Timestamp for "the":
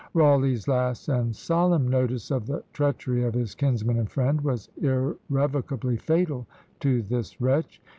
2.47-2.63